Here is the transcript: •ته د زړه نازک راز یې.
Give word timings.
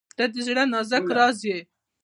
•ته 0.17 0.25
د 0.33 0.35
زړه 0.47 0.63
نازک 0.73 1.05
راز 1.17 1.37
یې. 1.49 1.59